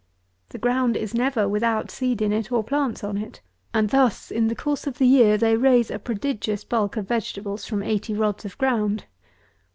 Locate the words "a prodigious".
5.91-6.63